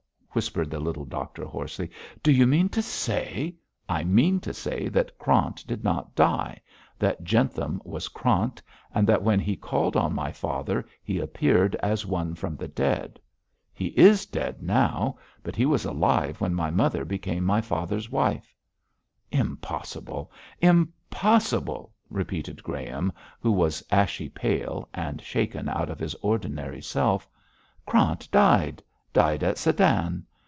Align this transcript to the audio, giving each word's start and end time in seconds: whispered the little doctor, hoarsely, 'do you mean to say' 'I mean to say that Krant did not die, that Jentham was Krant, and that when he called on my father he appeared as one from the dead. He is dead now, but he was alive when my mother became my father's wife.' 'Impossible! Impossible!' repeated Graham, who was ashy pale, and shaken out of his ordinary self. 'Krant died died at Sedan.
whispered 0.33 0.69
the 0.71 0.79
little 0.79 1.03
doctor, 1.03 1.43
hoarsely, 1.43 1.91
'do 2.23 2.31
you 2.31 2.47
mean 2.47 2.69
to 2.69 2.81
say' 2.81 3.53
'I 3.89 4.05
mean 4.05 4.39
to 4.39 4.53
say 4.53 4.87
that 4.87 5.19
Krant 5.19 5.67
did 5.67 5.83
not 5.83 6.15
die, 6.15 6.61
that 6.97 7.25
Jentham 7.25 7.81
was 7.83 8.07
Krant, 8.07 8.61
and 8.95 9.05
that 9.09 9.23
when 9.23 9.41
he 9.41 9.57
called 9.57 9.97
on 9.97 10.13
my 10.15 10.31
father 10.31 10.85
he 11.03 11.19
appeared 11.19 11.75
as 11.83 12.05
one 12.05 12.33
from 12.33 12.55
the 12.55 12.69
dead. 12.69 13.19
He 13.73 13.87
is 13.87 14.25
dead 14.25 14.63
now, 14.63 15.17
but 15.43 15.57
he 15.57 15.65
was 15.65 15.83
alive 15.83 16.39
when 16.39 16.53
my 16.53 16.69
mother 16.71 17.03
became 17.03 17.43
my 17.43 17.59
father's 17.59 18.09
wife.' 18.09 18.55
'Impossible! 19.31 20.31
Impossible!' 20.61 21.91
repeated 22.09 22.63
Graham, 22.63 23.11
who 23.41 23.51
was 23.51 23.83
ashy 23.91 24.29
pale, 24.29 24.87
and 24.93 25.21
shaken 25.21 25.67
out 25.67 25.89
of 25.89 25.99
his 25.99 26.15
ordinary 26.21 26.81
self. 26.81 27.27
'Krant 27.85 28.31
died 28.31 28.81
died 29.13 29.43
at 29.43 29.57
Sedan. 29.57 30.25